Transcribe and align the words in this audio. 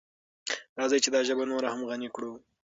راځئ 0.79 0.99
چې 1.03 1.09
دا 1.15 1.19
ژبه 1.27 1.43
نوره 1.51 1.67
هم 1.73 1.81
غني 1.89 2.09
کړو. 2.15 2.31